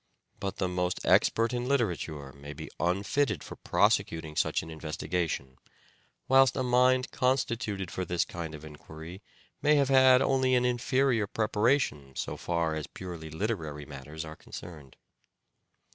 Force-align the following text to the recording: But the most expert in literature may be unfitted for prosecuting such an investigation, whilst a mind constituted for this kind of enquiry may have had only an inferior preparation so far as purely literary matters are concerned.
But 0.39 0.55
the 0.57 0.67
most 0.67 0.99
expert 1.05 1.53
in 1.53 1.67
literature 1.67 2.33
may 2.33 2.53
be 2.53 2.71
unfitted 2.79 3.43
for 3.43 3.55
prosecuting 3.55 4.35
such 4.35 4.63
an 4.63 4.71
investigation, 4.71 5.59
whilst 6.27 6.57
a 6.57 6.63
mind 6.63 7.11
constituted 7.11 7.91
for 7.91 8.03
this 8.03 8.25
kind 8.25 8.55
of 8.55 8.65
enquiry 8.65 9.21
may 9.61 9.75
have 9.75 9.89
had 9.89 10.23
only 10.23 10.55
an 10.55 10.65
inferior 10.65 11.27
preparation 11.27 12.15
so 12.15 12.35
far 12.35 12.73
as 12.73 12.87
purely 12.87 13.29
literary 13.29 13.85
matters 13.85 14.25
are 14.25 14.35
concerned. 14.35 14.95